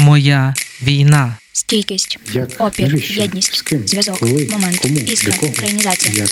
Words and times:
Моя 0.00 0.54
війна. 0.82 1.36
Стійкість, 1.52 2.18
Як? 2.32 2.48
опір, 2.58 2.88
Навіщо? 2.88 3.20
єдність, 3.20 3.54
З 3.54 3.62
ким? 3.62 3.88
зв'язок, 3.88 4.18
Коли? 4.18 4.48
момент, 4.52 4.76
Кому? 4.78 4.98
іскра, 4.98 5.32
Для 5.32 5.38
кого? 5.38 5.52
українізація. 5.52 6.14
Як? 6.14 6.30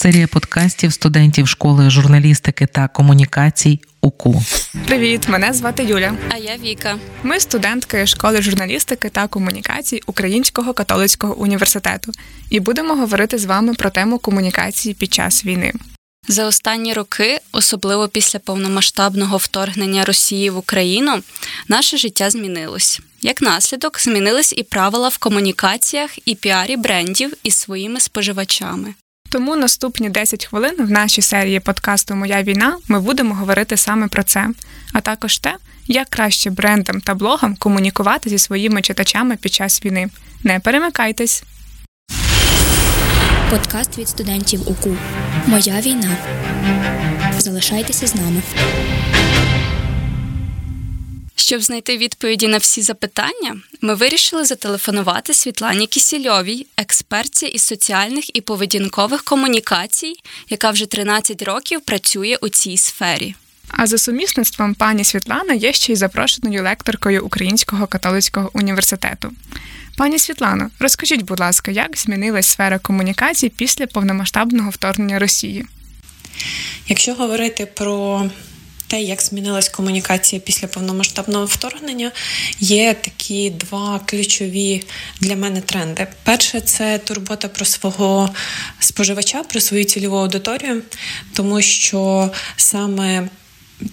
Серія 0.00 0.26
подкастів 0.26 0.92
студентів 0.92 1.48
школи 1.48 1.90
журналістики 1.90 2.66
та 2.66 2.88
комунікацій 2.88 3.80
УКУ. 4.00 4.42
Привіт, 4.86 5.28
мене 5.28 5.52
звати 5.52 5.84
Юля. 5.84 6.14
А 6.30 6.36
я 6.36 6.56
Віка. 6.56 6.98
Ми 7.22 7.40
студентки 7.40 8.06
школи 8.06 8.42
журналістики 8.42 9.08
та 9.08 9.26
комунікацій 9.26 10.00
Українського 10.06 10.72
католицького 10.74 11.34
університету 11.38 12.12
і 12.50 12.60
будемо 12.60 12.94
говорити 12.94 13.38
з 13.38 13.44
вами 13.44 13.74
про 13.74 13.90
тему 13.90 14.18
комунікації 14.18 14.94
під 14.94 15.14
час 15.14 15.44
війни. 15.44 15.72
За 16.28 16.46
останні 16.46 16.92
роки, 16.92 17.40
особливо 17.52 18.08
після 18.08 18.38
повномасштабного 18.38 19.36
вторгнення 19.36 20.04
Росії 20.04 20.50
в 20.50 20.56
Україну, 20.56 21.22
наше 21.68 21.96
життя 21.96 22.30
змінилось. 22.30 23.00
Як 23.20 23.42
наслідок, 23.42 24.00
змінились 24.00 24.54
і 24.56 24.62
правила 24.62 25.08
в 25.08 25.18
комунікаціях 25.18 26.28
і 26.28 26.34
піарі 26.34 26.76
брендів 26.76 27.32
із 27.42 27.56
своїми 27.56 28.00
споживачами. 28.00 28.94
Тому 29.28 29.56
наступні 29.56 30.10
10 30.10 30.46
хвилин 30.46 30.74
в 30.78 30.90
нашій 30.90 31.22
серії 31.22 31.60
подкасту 31.60 32.14
Моя 32.14 32.42
війна 32.42 32.78
ми 32.88 33.00
будемо 33.00 33.34
говорити 33.34 33.76
саме 33.76 34.08
про 34.08 34.22
це, 34.22 34.48
а 34.92 35.00
також 35.00 35.38
те, 35.38 35.56
як 35.86 36.08
краще 36.08 36.50
брендам 36.50 37.00
та 37.00 37.14
блогам 37.14 37.56
комунікувати 37.56 38.30
зі 38.30 38.38
своїми 38.38 38.82
читачами 38.82 39.36
під 39.36 39.52
час 39.52 39.84
війни. 39.84 40.10
Не 40.44 40.60
перемикайтесь! 40.60 41.44
Подкаст 43.52 43.98
від 43.98 44.08
студентів 44.08 44.68
УКУ. 44.70 44.96
Моя 45.46 45.80
війна. 45.80 46.16
Залишайтеся 47.38 48.06
з 48.06 48.14
нами. 48.14 48.42
Щоб 51.36 51.62
знайти 51.62 51.96
відповіді 51.98 52.48
на 52.48 52.58
всі 52.58 52.82
запитання, 52.82 53.56
ми 53.80 53.94
вирішили 53.94 54.44
зателефонувати 54.44 55.34
Світлані 55.34 55.86
Кісільовій, 55.86 56.66
експертці 56.76 57.46
із 57.46 57.62
соціальних 57.62 58.36
і 58.36 58.40
поведінкових 58.40 59.22
комунікацій, 59.22 60.14
яка 60.48 60.70
вже 60.70 60.86
13 60.86 61.42
років 61.42 61.80
працює 61.80 62.38
у 62.40 62.48
цій 62.48 62.76
сфері. 62.76 63.34
А 63.68 63.86
за 63.86 63.98
сумісництвом 63.98 64.74
пані 64.74 65.04
Світлана 65.04 65.54
є 65.54 65.72
ще 65.72 65.92
й 65.92 65.96
запрошеною 65.96 66.62
лекторкою 66.62 67.24
Українського 67.24 67.86
католицького 67.86 68.50
університету. 68.52 69.32
Пані 70.02 70.18
Світлано, 70.18 70.70
розкажіть, 70.78 71.22
будь 71.22 71.40
ласка, 71.40 71.70
як 71.70 71.98
змінилась 71.98 72.46
сфера 72.46 72.78
комунікацій 72.78 73.48
після 73.48 73.86
повномасштабного 73.86 74.70
вторгнення 74.70 75.18
Росії? 75.18 75.66
Якщо 76.88 77.14
говорити 77.14 77.66
про 77.66 78.24
те, 78.86 79.02
як 79.02 79.22
змінилась 79.22 79.68
комунікація 79.68 80.40
після 80.40 80.68
повномасштабного 80.68 81.44
вторгнення, 81.44 82.12
є 82.60 82.94
такі 82.94 83.50
два 83.50 84.00
ключові 84.06 84.84
для 85.20 85.36
мене 85.36 85.60
тренди. 85.60 86.06
Перше, 86.22 86.60
це 86.60 86.98
турбота 86.98 87.48
про 87.48 87.64
свого 87.64 88.34
споживача, 88.78 89.42
про 89.42 89.60
свою 89.60 89.84
цільову 89.84 90.16
аудиторію, 90.16 90.82
тому 91.32 91.62
що 91.62 92.30
саме 92.56 93.28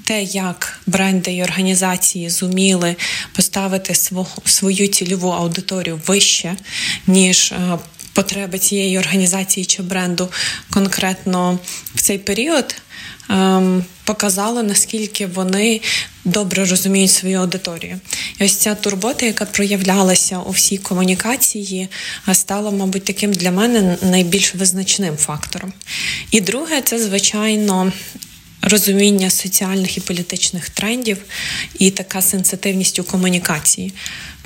те, 0.06 0.24
як 0.24 0.80
бренди 0.88 1.34
і 1.34 1.44
організації 1.44 2.30
зуміли 2.30 2.96
поставити 3.36 3.96
свою 4.46 4.88
цільову 4.88 5.30
аудиторію 5.30 6.02
вище, 6.08 6.56
ніж 7.08 7.54
потреби 8.14 8.60
цієї 8.60 9.00
організації 9.00 9.66
чи 9.66 9.84
бренду 9.84 10.30
конкретно 10.70 11.60
в 11.96 12.02
цей 12.02 12.18
період. 12.18 12.76
Показало, 14.04 14.64
наскільки 14.64 15.26
вони 15.26 15.82
добре 16.26 16.66
розуміють 16.66 17.12
свою 17.12 17.40
аудиторію. 17.40 18.00
І 18.40 18.46
ось 18.46 18.56
ця 18.56 18.76
турбота, 18.76 19.26
яка 19.26 19.46
проявлялася 19.46 20.40
у 20.40 20.52
всій 20.52 20.78
комунікації, 20.78 21.88
стала, 22.34 22.72
мабуть, 22.72 23.04
таким 23.04 23.34
для 23.34 23.52
мене 23.52 23.98
найбільш 24.02 24.56
визначним 24.56 25.18
фактором. 25.18 25.74
І 26.32 26.42
друге, 26.42 26.82
це, 26.82 27.00
звичайно, 27.00 27.92
розуміння 28.62 29.30
соціальних 29.30 29.98
і 29.98 30.02
політичних 30.02 30.70
трендів 30.70 31.18
і 31.80 31.92
така 31.92 32.22
сенситивність 32.22 33.00
у 33.00 33.04
комунікації. 33.04 33.94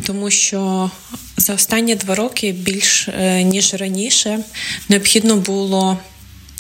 Тому 0.06 0.32
що 0.32 0.92
за 1.38 1.54
останні 1.54 1.96
два 1.96 2.16
роки 2.16 2.52
більш 2.52 3.10
ніж 3.44 3.74
раніше 3.74 4.40
необхідно 4.90 5.38
було 5.38 5.98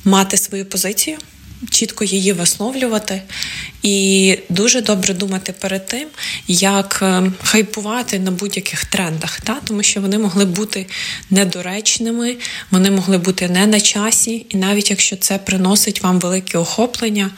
мати 0.03 0.38
свою 0.38 0.66
позицію, 0.66 1.18
чітко 1.69 2.03
її 2.03 2.34
висловлювати 2.34 3.22
і 3.84 4.38
дуже 4.50 4.81
добре 4.81 5.13
думати 5.13 5.53
перед 5.59 5.85
тим, 5.85 6.07
як 6.47 7.03
хайпувати 7.44 8.19
на 8.19 8.31
будь-яких 8.31 8.85
трендах, 8.85 9.41
та? 9.41 9.57
тому 9.68 9.84
що 9.84 10.02
вони 10.02 10.18
могли 10.18 10.46
бути 10.46 10.85
недоречними, 11.29 12.35
вони 12.72 12.91
могли 12.91 13.18
бути 13.18 13.50
не 13.50 13.68
на 13.68 13.79
часі, 13.79 14.46
і 14.50 14.57
навіть 14.57 14.90
якщо 14.90 15.16
це 15.16 15.38
приносить 15.38 16.03
вам 16.03 16.19
велике 16.19 16.57
охоплення 16.57 17.31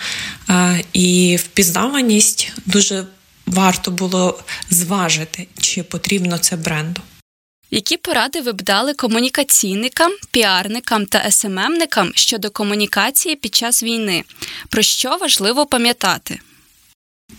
і 0.93 1.35
впізнаваність, 1.35 2.51
дуже 2.65 3.03
варто 3.45 3.91
було 3.91 4.39
зважити, 4.69 5.47
чи 5.59 5.83
потрібно 5.83 6.37
це 6.37 6.55
бренду. 6.55 7.01
Які 7.71 7.97
поради 7.97 8.41
ви 8.41 8.51
б 8.51 8.61
дали 8.61 8.93
комунікаційникам, 8.93 10.11
піарникам 10.31 11.05
та 11.05 11.31
СММникам 11.31 12.11
щодо 12.15 12.49
комунікації 12.49 13.35
під 13.35 13.55
час 13.55 13.83
війни? 13.83 14.23
Про 14.69 14.81
що 14.81 15.17
важливо 15.21 15.65
пам'ятати? 15.65 16.39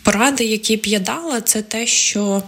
Поради, 0.03 0.45
які 0.45 0.77
б 0.77 0.87
я 0.87 0.99
дала, 0.99 1.41
це 1.41 1.63
те, 1.63 1.87
що 1.87 2.43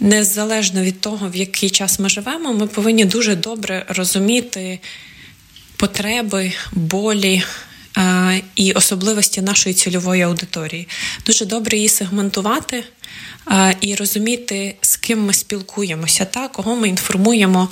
незалежно 0.00 0.82
від 0.82 1.00
того, 1.00 1.28
в 1.28 1.36
який 1.36 1.70
час 1.70 1.98
ми 1.98 2.08
живемо, 2.08 2.52
ми 2.52 2.66
повинні 2.66 3.04
дуже 3.04 3.36
добре 3.36 3.86
розуміти 3.88 4.78
потреби, 5.76 6.52
болі. 6.72 7.42
І 8.56 8.72
особливості 8.72 9.42
нашої 9.42 9.74
цільової 9.74 10.22
аудиторії 10.22 10.88
дуже 11.26 11.46
добре 11.46 11.76
її 11.76 11.88
сегментувати 11.88 12.84
і 13.80 13.94
розуміти, 13.94 14.76
з 14.80 14.96
ким 14.96 15.24
ми 15.24 15.32
спілкуємося, 15.32 16.24
та 16.24 16.48
кого 16.48 16.76
ми 16.76 16.88
інформуємо, 16.88 17.68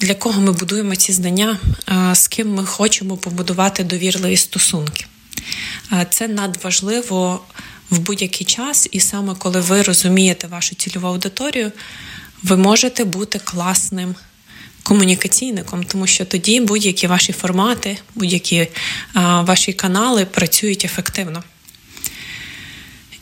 для 0.00 0.14
кого 0.18 0.40
ми 0.40 0.52
будуємо 0.52 0.96
ці 0.96 1.12
знання, 1.12 1.58
з 2.12 2.28
ким 2.28 2.54
ми 2.54 2.66
хочемо 2.66 3.16
побудувати 3.16 3.84
довірливі 3.84 4.36
стосунки. 4.36 5.06
Це 6.10 6.28
надважливо 6.28 7.44
в 7.90 7.98
будь-який 7.98 8.46
час, 8.46 8.88
і 8.90 9.00
саме 9.00 9.34
коли 9.34 9.60
ви 9.60 9.82
розумієте 9.82 10.46
вашу 10.46 10.74
цільову 10.74 11.06
аудиторію, 11.06 11.72
ви 12.42 12.56
можете 12.56 13.04
бути 13.04 13.38
класним. 13.38 14.14
Комунікаційником, 14.82 15.84
тому 15.84 16.06
що 16.06 16.24
тоді 16.24 16.60
будь-які 16.60 17.06
ваші 17.06 17.32
формати, 17.32 17.98
будь-які 18.14 18.68
а, 19.14 19.42
ваші 19.42 19.72
канали 19.72 20.24
працюють 20.24 20.84
ефективно. 20.84 21.44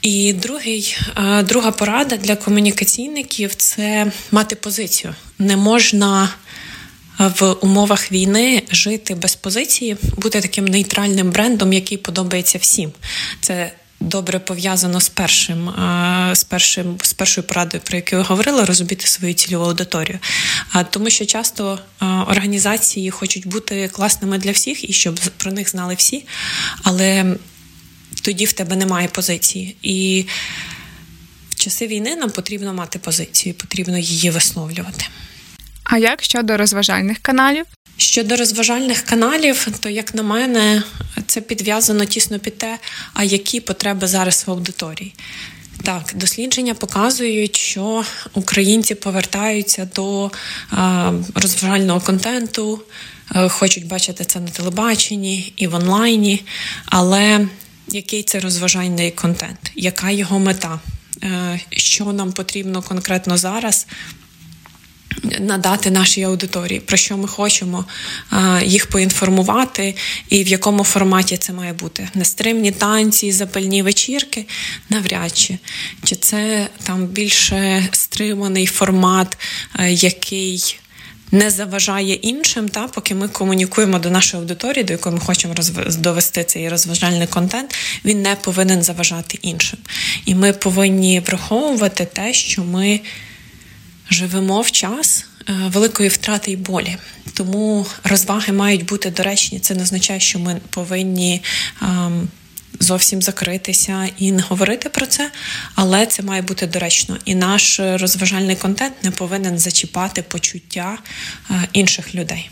І 0.03 0.33
другий, 0.33 0.97
а, 1.15 1.43
друга 1.43 1.71
порада 1.71 2.17
для 2.17 2.37
комунікаційників 2.37 3.55
це 3.55 4.13
мати 4.31 4.57
позицію. 4.57 5.15
Не 5.39 5.57
можна 5.57 6.29
в 7.19 7.53
умовах 7.53 8.13
війни 8.13 8.63
жити 8.71 9.15
без 9.15 9.35
позиції, 9.35 9.97
бути 10.17 10.41
таким 10.41 10.65
нейтральним 10.65 11.31
брендом, 11.31 11.73
який 11.73 11.99
подобається 11.99 12.59
всім. 12.59 12.93
Це 13.41 13.73
Добре 14.01 14.39
пов'язано 14.39 15.01
з 15.01 15.09
першим, 15.09 15.71
з 16.33 16.45
першим 16.45 16.97
з 17.03 17.13
першою 17.13 17.47
порадою, 17.47 17.83
про 17.87 17.97
яку 17.97 18.17
я 18.17 18.23
говорила, 18.23 18.65
розуміти 18.65 19.07
свою 19.07 19.35
цільову 19.35 19.65
аудиторію. 19.65 20.19
Тому 20.91 21.11
що 21.11 21.27
часто 21.27 21.79
організації 22.01 23.11
хочуть 23.11 23.47
бути 23.47 23.89
класними 23.89 24.39
для 24.39 24.51
всіх 24.51 24.91
і 24.91 24.93
щоб 24.93 25.21
про 25.37 25.53
них 25.53 25.71
знали 25.71 25.95
всі, 25.95 26.27
але 26.83 27.37
тоді 28.23 28.45
в 28.45 28.53
тебе 28.53 28.77
немає 28.77 29.09
позиції. 29.09 29.77
І 29.83 30.27
в 31.51 31.55
часи 31.55 31.87
війни 31.87 32.17
нам 32.17 32.31
потрібно 32.31 32.75
мати 32.75 32.99
позицію, 32.99 33.55
потрібно 33.55 33.99
її 33.99 34.31
висловлювати. 34.31 35.05
А 35.85 35.99
як 35.99 36.23
щодо 36.23 36.57
розважальних 36.57 37.19
каналів? 37.19 37.67
Щодо 38.01 38.37
розважальних 38.37 39.01
каналів, 39.01 39.69
то, 39.81 39.89
як 39.89 40.15
на 40.15 40.23
мене, 40.23 40.83
це 41.27 41.41
підв'язано 41.41 42.05
тісно 42.05 42.39
під 42.39 42.59
те, 42.59 42.79
а 43.15 43.25
які 43.25 43.61
потреби 43.61 44.07
зараз 44.07 44.45
в 44.47 44.51
аудиторії. 44.51 45.15
Так, 45.83 46.13
дослідження 46.15 46.75
показують, 46.75 47.57
що 47.57 48.05
українці 48.35 48.95
повертаються 48.95 49.89
до 49.95 50.31
розважального 51.35 52.01
контенту, 52.01 52.83
а, 53.29 53.49
хочуть 53.49 53.87
бачити 53.87 54.25
це 54.25 54.41
на 54.41 54.49
телебаченні 54.49 55.53
і 55.57 55.67
в 55.67 55.75
онлайні. 55.75 56.45
Але 56.87 57.49
який 57.89 58.23
це 58.23 58.41
розважальний 58.41 59.11
контент? 59.11 59.73
Яка 59.75 60.11
його 60.11 60.39
мета? 60.39 60.81
А, 61.23 61.57
що 61.71 62.05
нам 62.05 62.33
потрібно 62.33 62.83
конкретно 62.83 63.39
зараз? 63.39 63.87
Надати 65.41 65.91
нашій 65.91 66.23
аудиторії, 66.23 66.81
про 66.81 66.97
що 66.97 67.17
ми 67.17 67.29
хочемо 67.29 67.85
їх 68.63 68.87
поінформувати, 68.87 69.95
і 70.29 70.45
в 70.45 70.49
якому 70.49 70.85
форматі 70.85 71.37
це 71.37 71.53
має 71.53 71.73
бути. 71.73 72.09
Нестримні 72.15 72.71
танці, 72.71 73.33
запальні 73.33 73.83
вечірки 73.83 74.47
навряд 74.91 75.37
чи. 75.37 75.59
Чи 76.05 76.17
це 76.17 76.69
там 76.83 77.07
більше 77.07 77.89
стриманий 77.93 78.67
формат, 78.67 79.39
який 79.89 80.79
не 81.33 81.51
заважає 81.51 82.15
іншим, 82.15 82.69
та 82.69 82.89
поки 82.89 83.15
ми 83.15 83.29
комунікуємо 83.29 83.99
до 83.99 84.11
нашої 84.11 84.41
аудиторії, 84.41 84.85
до 84.85 84.93
якої 84.93 85.15
ми 85.15 85.21
хочемо 85.21 85.55
розв... 85.55 85.99
довести 85.99 86.45
цей 86.45 86.69
розважальний 86.69 87.27
контент, 87.27 87.75
він 88.05 88.23
не 88.23 88.37
повинен 88.37 88.83
заважати 88.83 89.39
іншим. 89.43 89.79
І 90.25 90.35
ми 90.35 90.53
повинні 90.53 91.21
враховувати 91.21 92.05
те, 92.05 92.33
що 92.33 92.65
ми 92.65 93.01
живемо 94.11 94.61
в 94.61 94.71
час 94.71 95.27
е, 95.49 95.53
великої 95.53 96.09
втрати 96.09 96.51
і 96.51 96.57
болі. 96.57 96.97
Тому 97.35 97.87
розваги 98.05 98.53
мають 98.53 98.85
бути 98.85 99.11
доречні. 99.11 99.61
Це 99.61 99.75
не 99.75 99.83
означає, 99.83 100.21
що 100.21 100.39
ми 100.39 100.61
повинні. 100.71 101.43
Ем, 101.83 102.29
зовсім 102.81 103.23
закритися 103.23 104.09
і 104.19 104.33
не 104.33 104.43
говорити 104.43 104.89
про 104.89 105.07
це, 105.07 105.31
але 105.75 106.07
це 106.07 106.23
має 106.23 106.43
бути 106.43 106.67
доречно. 106.67 107.19
І 107.25 107.35
наш 107.35 107.81
розважальний 107.81 108.57
контент 108.57 108.95
не 109.03 109.11
повинен 109.11 109.59
зачіпати 109.59 110.23
почуття 110.23 110.99
е, 111.51 111.69
інших 111.73 112.15
людей. 112.15 112.51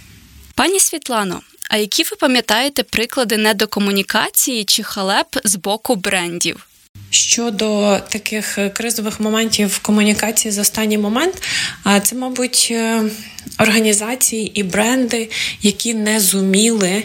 Пані 0.54 0.80
Світлано. 0.80 1.40
А 1.70 1.76
які 1.76 2.02
ви 2.02 2.16
пам'ятаєте 2.20 2.82
приклади 2.82 3.36
недокомунікації 3.36 4.64
чи 4.64 4.82
халеп 4.82 5.26
з 5.44 5.56
боку 5.56 5.96
брендів? 5.96 6.65
Щодо 7.16 8.00
таких 8.08 8.58
кризових 8.74 9.20
моментів 9.20 9.78
комунікації 9.78 10.52
за 10.52 10.60
останній 10.60 10.98
момент, 10.98 11.42
це, 12.02 12.16
мабуть, 12.16 12.68
е, 12.70 13.02
організації 13.58 14.60
і 14.60 14.62
бренди, 14.62 15.30
які 15.62 15.94
не 15.94 16.20
зуміли 16.20 17.02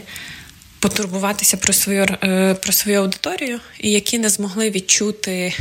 потурбуватися 0.79 1.57
про 1.57 1.73
свою 1.73 2.05
е, 2.23 2.53
про 2.53 2.73
свою 2.73 2.99
аудиторію, 2.99 3.59
і 3.79 3.91
які 3.91 4.19
не 4.19 4.29
змогли 4.29 4.69
відчути 4.69 5.53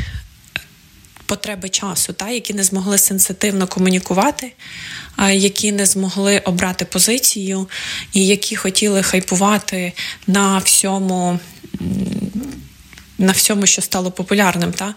потреби 1.26 1.68
часу, 1.68 2.12
та 2.12 2.28
які 2.28 2.54
не 2.54 2.64
змогли 2.64 2.98
сенситивно 2.98 3.66
комунікувати, 3.66 4.52
які 5.32 5.72
не 5.72 5.86
змогли 5.86 6.38
обрати 6.38 6.84
позицію, 6.84 7.68
і 8.12 8.26
які 8.26 8.56
хотіли 8.56 9.02
хайпувати 9.02 9.92
на 10.26 10.58
всьому. 10.58 11.38
На 13.20 13.32
всьому, 13.32 13.66
що 13.66 13.82
стало 13.82 14.10
популярним, 14.10 14.72
та 14.72 14.94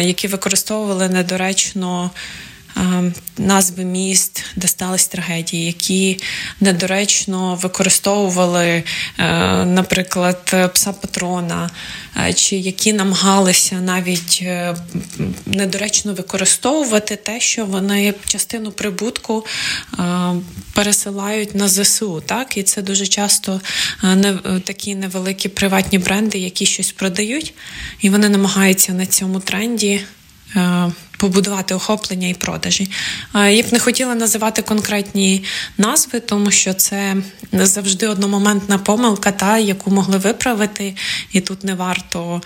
які 0.00 0.28
використовували 0.28 1.08
недоречно 1.08 2.10
назви 3.38 3.84
міст, 3.84 4.44
де 4.56 4.68
стались 4.68 5.06
трагедії, 5.06 5.66
які 5.66 6.20
недоречно 6.60 7.54
використовували, 7.62 8.66
е, 8.66 8.84
наприклад, 9.64 10.70
пса 10.74 10.92
патрона, 10.92 11.70
е, 12.16 12.32
чи 12.32 12.56
які 12.56 12.92
намагалися 12.92 13.74
навіть 13.74 14.38
е, 14.42 14.76
недоречно 15.46 16.14
використовувати 16.14 17.16
те, 17.16 17.40
що 17.40 17.66
вони 17.66 18.14
частину 18.26 18.72
прибутку 18.72 19.46
пересилають 20.72 21.54
на 21.54 21.68
ЗСУ. 21.68 22.22
Так? 22.26 22.56
І 22.56 22.62
це 22.62 22.82
дуже 22.82 23.06
часто 23.06 23.60
не 24.02 24.34
такі 24.64 24.94
невеликі 24.94 25.48
приватні 25.48 25.98
бренди, 25.98 26.38
які 26.38 26.66
щось 26.66 26.92
продають, 26.92 27.54
і 28.00 28.10
вони 28.10 28.28
намагаються 28.28 28.92
на 28.92 29.06
цьому 29.06 29.40
тренді. 29.40 30.00
Побудувати 31.18 31.74
охоплення 31.74 32.28
і 32.28 32.34
продажі. 32.34 32.90
Я 33.34 33.62
б 33.62 33.72
не 33.72 33.78
хотіла 33.78 34.14
називати 34.14 34.62
конкретні 34.62 35.44
назви, 35.78 36.20
тому 36.20 36.50
що 36.50 36.74
це 36.74 37.16
завжди 37.52 38.08
одномоментна 38.08 38.78
помилка, 38.78 39.32
та 39.32 39.58
яку 39.58 39.90
могли 39.90 40.18
виправити, 40.18 40.94
і 41.32 41.40
тут 41.40 41.64
не 41.64 41.74
варто. 41.74 42.42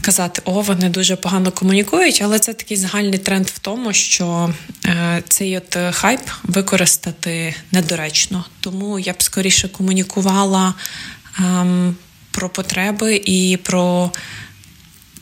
Казати, 0.00 0.42
о, 0.44 0.60
вони 0.60 0.88
дуже 0.88 1.16
погано 1.16 1.50
комунікують, 1.50 2.22
але 2.24 2.38
це 2.38 2.52
такий 2.52 2.76
загальний 2.76 3.18
тренд 3.18 3.46
в 3.46 3.58
тому, 3.58 3.92
що 3.92 4.54
е, 4.86 5.22
цей 5.28 5.56
от 5.56 5.78
хайп 5.90 6.20
використати 6.42 7.54
недоречно. 7.72 8.44
Тому 8.60 8.98
я 8.98 9.12
б 9.12 9.22
скоріше 9.22 9.68
комунікувала 9.68 10.74
е, 11.38 11.42
про 12.30 12.48
потреби 12.48 13.22
і 13.24 13.58
про 13.62 14.10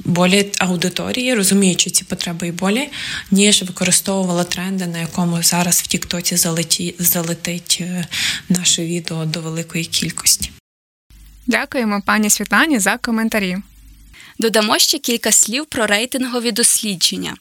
болі 0.04 0.52
аудиторії, 0.58 1.34
розуміючи 1.34 1.90
ці 1.90 2.04
потреби 2.04 2.48
і 2.48 2.52
болі, 2.52 2.88
ніж 3.30 3.62
використовувала 3.62 4.44
тренди, 4.44 4.86
на 4.86 4.98
якому 4.98 5.42
зараз 5.42 5.80
в 5.80 5.86
Тіктоці 5.86 6.36
залетить, 6.36 6.94
залетить 6.98 7.82
наше 8.48 8.84
відео 8.84 9.24
до 9.24 9.40
великої 9.40 9.84
кількості. 9.84 10.50
Дякуємо 11.46 12.02
пані 12.06 12.30
Світлані 12.30 12.78
за 12.78 12.96
коментарі. 12.96 13.56
Додамо 14.40 14.78
ще 14.78 14.98
кілька 14.98 15.32
слів 15.32 15.66
про 15.66 15.86
рейтингові 15.86 16.52
дослідження. 16.52 17.36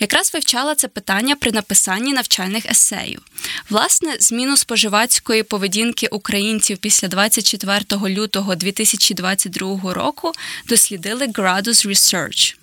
Якраз 0.00 0.34
вивчала 0.34 0.74
це 0.74 0.88
питання 0.88 1.36
при 1.36 1.52
написанні 1.52 2.12
навчальних 2.12 2.66
есеїв. 2.70 3.22
Власне, 3.70 4.16
зміну 4.20 4.56
споживацької 4.56 5.42
поведінки 5.42 6.06
українців 6.06 6.78
після 6.78 7.08
24 7.08 7.80
лютого 8.14 8.54
2022 8.54 9.94
року 9.94 10.32
дослідили 10.68 11.26
Gradus 11.26 11.86
Research. 11.88 12.56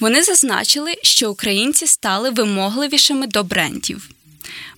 Вони 0.00 0.22
зазначили, 0.22 0.94
що 1.02 1.30
українці 1.30 1.86
стали 1.86 2.30
вимогливішими 2.30 3.26
до 3.26 3.44
брендів. 3.44 4.08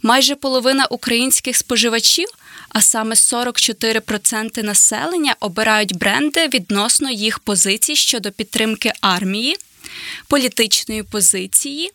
Майже 0.02 0.34
половина 0.34 0.86
українських 0.86 1.56
споживачів 1.56 2.28
а 2.68 2.80
саме 2.80 3.14
44% 3.14 4.62
населення 4.62 5.36
обирають 5.40 5.96
бренди 5.96 6.48
відносно 6.48 7.10
їх 7.10 7.38
позицій 7.38 7.96
щодо 7.96 8.30
підтримки 8.30 8.92
армії, 9.00 9.56
політичної 10.28 11.02
позиції, 11.02 11.90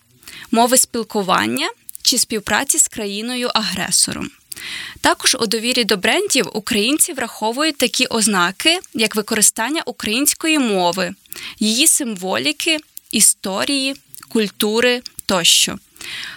мови 0.52 0.78
спілкування 0.78 1.70
чи 2.02 2.18
співпраці 2.18 2.80
з 2.80 2.88
країною-агресором. 2.88 4.30
Також 5.02 5.36
у 5.40 5.46
довірі 5.46 5.84
до 5.84 5.98
брендів 5.98 6.50
українці 6.54 7.14
враховують 7.14 7.78
такі 7.78 8.06
ознаки, 8.06 8.80
як 8.94 9.16
використання 9.16 9.82
української 9.86 10.60
мови, 10.60 11.14
її 11.60 11.88
символіки, 11.88 12.78
історії, 13.12 13.96
культури 14.30 15.02
тощо. 15.26 15.80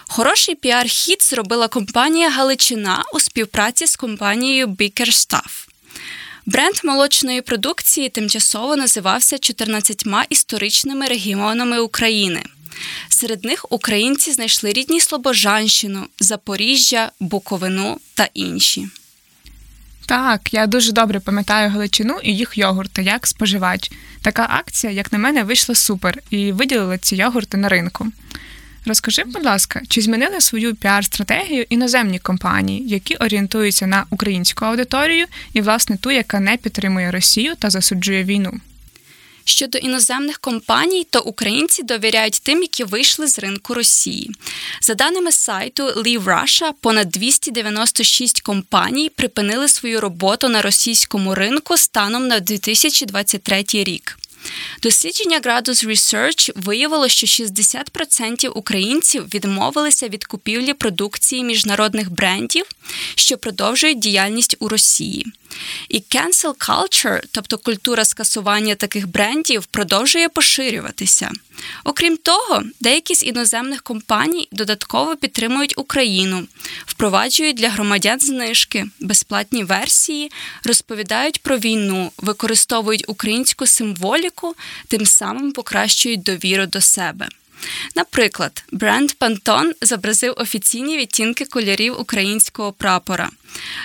Хороший 0.07 0.55
піар-хід 0.55 1.29
зробила 1.29 1.67
компанія 1.67 2.29
Галичина 2.29 3.03
у 3.13 3.19
співпраці 3.19 3.87
з 3.87 3.95
компанією 3.95 4.67
Bickerstaff. 4.67 5.67
Бренд 6.45 6.75
молочної 6.83 7.41
продукції 7.41 8.09
тимчасово 8.09 8.75
називався 8.75 9.37
14 9.37 10.03
історичними 10.29 11.07
регіонами 11.07 11.79
України. 11.79 12.43
Серед 13.09 13.43
них 13.43 13.65
українці 13.69 14.31
знайшли 14.31 14.73
рідні 14.73 15.01
Слобожанщину, 15.01 16.07
Запоріжжя, 16.19 17.11
Буковину 17.19 17.99
та 18.13 18.29
інші. 18.33 18.87
Так, 20.05 20.53
я 20.53 20.67
дуже 20.67 20.91
добре 20.91 21.19
пам'ятаю 21.19 21.69
Галичину 21.69 22.19
і 22.23 22.35
їх 22.35 22.57
йогурти 22.57 23.03
як 23.03 23.27
споживач. 23.27 23.91
Така 24.21 24.47
акція, 24.49 24.93
як 24.93 25.11
на 25.13 25.19
мене, 25.19 25.43
вийшла 25.43 25.75
супер 25.75 26.21
і 26.29 26.51
виділили 26.51 26.97
ці 26.97 27.15
йогурти 27.15 27.57
на 27.57 27.69
ринку. 27.69 28.07
Розкажи, 28.87 29.23
будь 29.23 29.45
ласка, 29.45 29.81
чи 29.87 30.01
змінили 30.01 30.41
свою 30.41 30.75
піар-стратегію 30.75 31.65
іноземні 31.69 32.19
компанії, 32.19 32.87
які 32.87 33.15
орієнтуються 33.15 33.87
на 33.87 34.05
українську 34.09 34.65
аудиторію 34.65 35.25
і, 35.53 35.61
власне, 35.61 35.97
ту, 35.97 36.11
яка 36.11 36.39
не 36.39 36.57
підтримує 36.57 37.11
Росію 37.11 37.55
та 37.55 37.69
засуджує 37.69 38.23
війну? 38.23 38.59
Щодо 39.43 39.77
іноземних 39.77 40.39
компаній, 40.39 41.07
то 41.09 41.19
українці 41.21 41.83
довіряють 41.83 42.41
тим, 42.43 42.61
які 42.61 42.83
вийшли 42.83 43.27
з 43.27 43.39
ринку 43.39 43.73
Росії. 43.73 44.31
За 44.81 44.93
даними 44.93 45.31
сайту 45.31 45.83
Leave 45.83 46.23
Russia, 46.23 46.71
понад 46.81 47.09
296 47.09 48.41
компаній 48.41 49.09
припинили 49.09 49.67
свою 49.67 50.01
роботу 50.01 50.49
на 50.49 50.61
російському 50.61 51.35
ринку 51.35 51.77
станом 51.77 52.27
на 52.27 52.39
2023 52.39 53.65
рік. 53.73 54.17
Дослідження 54.81 55.39
Градус 55.43 55.83
Research 55.83 56.51
виявило, 56.55 57.07
що 57.07 57.27
60% 57.27 58.47
українців 58.47 59.27
відмовилися 59.33 60.07
від 60.07 60.25
купівлі 60.25 60.73
продукції 60.73 61.43
міжнародних 61.43 62.11
брендів, 62.11 62.65
що 63.15 63.37
продовжують 63.37 63.99
діяльність 63.99 64.55
у 64.59 64.67
Росії. 64.67 65.25
І 65.89 65.97
cancel 65.97 66.53
culture, 66.53 67.21
тобто 67.31 67.57
культура 67.57 68.05
скасування 68.05 68.75
таких 68.75 69.07
брендів, 69.07 69.65
продовжує 69.65 70.29
поширюватися. 70.29 71.31
Окрім 71.83 72.17
того, 72.17 72.63
деякі 72.79 73.15
з 73.15 73.23
іноземних 73.23 73.81
компаній 73.81 74.47
додатково 74.51 75.15
підтримують 75.15 75.77
Україну, 75.77 76.47
впроваджують 76.85 77.57
для 77.57 77.69
громадян 77.69 78.19
знижки, 78.19 78.85
безплатні 78.99 79.63
версії, 79.63 80.31
розповідають 80.63 81.41
про 81.41 81.57
війну, 81.57 82.11
використовують 82.17 83.05
українську 83.07 83.67
символіку, 83.67 84.55
тим 84.87 85.05
самим 85.05 85.51
покращують 85.51 86.23
довіру 86.23 86.65
до 86.65 86.81
себе. 86.81 87.27
Наприклад, 87.95 88.63
бренд 88.71 89.11
Pantone 89.19 89.71
зобразив 89.81 90.33
офіційні 90.37 90.97
відтінки 90.97 91.45
кольорів 91.45 92.01
українського 92.01 92.71
прапора. 92.71 93.29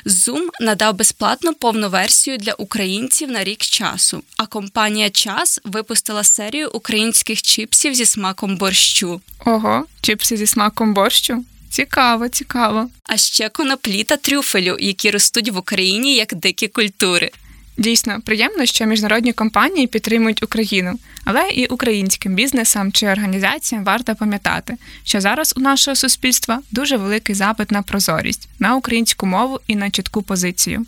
Zoom 0.07 0.49
надав 0.61 0.97
безплатну 0.97 1.55
повну 1.55 1.89
версію 1.89 2.39
для 2.39 2.53
українців 2.53 3.31
на 3.31 3.45
рік 3.45 3.59
часу, 3.59 4.23
а 4.37 4.47
компанія 4.47 5.11
Час 5.11 5.61
випустила 5.65 6.25
серію 6.25 6.71
українських 6.71 7.43
чіпсів 7.43 7.95
зі 7.95 8.07
смаком 8.07 8.57
борщу. 8.57 9.21
Ого, 9.45 9.85
чіпси 10.01 10.37
зі 10.37 10.47
смаком 10.47 10.95
борщу. 10.95 11.45
Цікаво, 11.71 12.29
цікаво. 12.29 12.91
А 13.05 13.17
ще 13.17 13.49
коноплі 13.49 14.05
та 14.05 14.17
трюфелю, 14.17 14.77
які 14.81 15.11
ростуть 15.11 15.49
в 15.49 15.57
Україні 15.57 16.15
як 16.15 16.35
дикі 16.35 16.69
культури. 16.69 17.31
Дійсно, 17.77 18.21
приємно, 18.25 18.67
що 18.67 18.87
міжнародні 18.87 19.33
компанії 19.33 19.87
підтримують 19.87 20.43
Україну, 20.43 20.99
але 21.25 21.51
і 21.51 21.67
українським 21.67 22.35
бізнесам 22.35 22.93
чи 22.93 23.09
організаціям 23.09 23.85
варто 23.85 24.15
пам'ятати, 24.15 24.77
що 25.05 25.21
зараз 25.21 25.55
у 25.57 25.61
нашого 25.61 25.95
суспільства 25.95 26.61
дуже 26.71 26.97
великий 26.97 27.35
запит 27.35 27.71
на 27.71 27.83
прозорість, 27.83 28.49
на 28.59 28.77
українську 28.77 29.27
мову 29.27 29.61
і 29.67 29.77
на 29.77 29.91
чітку 29.91 30.23
позицію. 30.23 30.87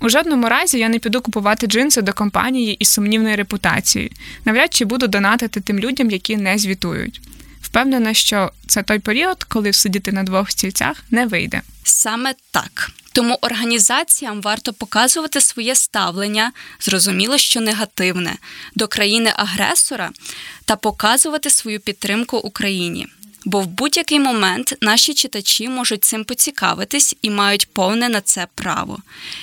У 0.00 0.08
жодному 0.08 0.48
разі 0.48 0.78
я 0.78 0.88
не 0.88 0.98
піду 0.98 1.20
купувати 1.20 1.66
джинси 1.66 2.02
до 2.02 2.12
компанії 2.12 2.74
із 2.74 2.88
сумнівною 2.88 3.36
репутацією. 3.36 4.10
Навряд 4.44 4.74
чи 4.74 4.84
буду 4.84 5.06
донатити 5.06 5.60
тим 5.60 5.78
людям, 5.78 6.10
які 6.10 6.36
не 6.36 6.58
звітують. 6.58 7.20
Впевнена, 7.76 8.14
що 8.14 8.50
це 8.66 8.82
той 8.82 8.98
період, 8.98 9.44
коли 9.44 9.72
сидіти 9.72 10.12
на 10.12 10.22
двох 10.22 10.50
стільцях 10.50 10.96
не 11.10 11.26
вийде. 11.26 11.62
Саме 11.84 12.34
так. 12.50 12.90
Тому 13.12 13.38
організаціям 13.40 14.40
варто 14.40 14.72
показувати 14.72 15.40
своє 15.40 15.74
ставлення, 15.74 16.52
зрозуміло, 16.80 17.38
що 17.38 17.60
негативне, 17.60 18.36
до 18.74 18.88
країни-агресора 18.88 20.10
та 20.64 20.76
показувати 20.76 21.50
свою 21.50 21.80
підтримку 21.80 22.36
Україні. 22.36 23.06
Бо 23.46 23.60
в 23.60 23.66
будь-який 23.66 24.20
момент 24.20 24.74
наші 24.80 25.14
читачі 25.14 25.68
можуть 25.68 26.04
цим 26.04 26.24
поцікавитись 26.24 27.16
і 27.22 27.30
мають 27.30 27.68
повне 27.72 28.08
на 28.08 28.20
це 28.20 28.46
право. 28.54 28.98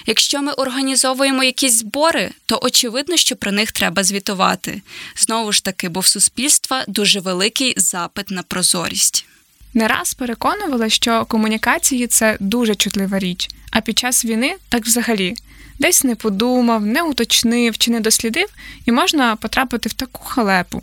Якщо 0.05 0.41
ми 0.41 0.51
організовуємо 0.51 1.43
якісь 1.43 1.79
збори, 1.79 2.31
то 2.45 2.59
очевидно, 2.63 3.17
що 3.17 3.35
про 3.35 3.51
них 3.51 3.71
треба 3.71 4.03
звітувати. 4.03 4.81
Знову 5.15 5.51
ж 5.51 5.63
таки, 5.63 5.89
бо 5.89 5.99
в 5.99 6.05
суспільства 6.05 6.83
дуже 6.87 7.19
великий 7.19 7.73
запит 7.77 8.31
на 8.31 8.43
прозорість. 8.43 9.25
Не 9.73 9.87
раз 9.87 10.13
переконувала, 10.13 10.89
що 10.89 11.25
комунікації 11.25 12.07
це 12.07 12.37
дуже 12.39 12.75
чутлива 12.75 13.19
річ, 13.19 13.49
а 13.71 13.81
під 13.81 13.99
час 13.99 14.25
війни 14.25 14.55
так 14.69 14.85
взагалі. 14.85 15.35
Десь 15.79 16.03
не 16.03 16.15
подумав, 16.15 16.85
не 16.85 17.03
уточнив 17.03 17.77
чи 17.77 17.91
не 17.91 17.99
дослідив, 17.99 18.47
і 18.85 18.91
можна 18.91 19.35
потрапити 19.35 19.89
в 19.89 19.93
таку 19.93 20.23
халепу. 20.23 20.81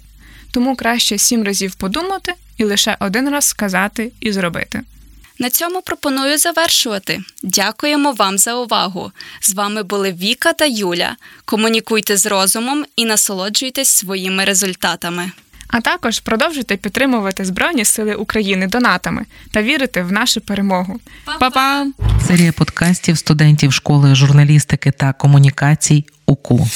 Тому 0.51 0.77
краще 0.77 1.19
сім 1.19 1.45
разів 1.45 1.75
подумати 1.75 2.35
і 2.61 2.65
лише 2.65 2.97
один 3.01 3.31
раз 3.31 3.45
сказати 3.45 4.13
і 4.21 4.33
зробити. 4.33 4.81
На 5.39 5.51
цьому 5.51 5.83
пропоную 5.83 6.39
завершувати. 6.39 7.21
Дякуємо 7.43 8.13
вам 8.13 8.39
за 8.39 8.55
увагу. 8.55 9.13
З 9.41 9.55
вами 9.55 9.83
були 9.83 10.13
Віка 10.13 10.53
та 10.53 10.65
Юля. 10.65 11.17
Комунікуйте 11.45 12.17
з 12.17 12.27
розумом 12.27 12.85
і 12.97 13.05
насолоджуйтесь 13.05 13.89
своїми 13.89 14.45
результатами. 14.45 15.31
А 15.69 15.81
також 15.81 16.21
продовжуйте 16.21 16.77
підтримувати 16.77 17.45
Збройні 17.45 17.85
Сили 17.85 18.15
України 18.15 18.67
донатами 18.67 19.25
та 19.51 19.63
вірити 19.63 20.03
в 20.03 20.13
нашу 20.13 20.41
перемогу. 20.41 21.01
Па-па! 21.39 21.87
Серія 22.27 22.53
подкастів 22.53 23.19
студентів 23.19 23.73
школи 23.73 24.15
журналістики 24.15 24.91
та 24.91 25.13
комунікацій 25.13 26.05
УКУ. 26.27 26.69